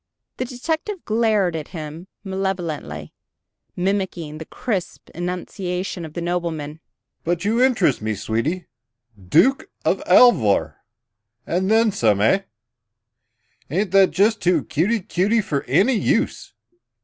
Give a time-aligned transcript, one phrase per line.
[0.37, 3.13] The detective glared at him malevolently,
[3.75, 6.79] mimicking the crisp enunciation of the nobleman.
[7.23, 8.65] "But you interest me, sweetie.
[9.29, 10.77] Dook of Alver
[11.45, 12.41] and then some, eh?
[13.69, 16.51] Ain't that just too cutey cutey for any use?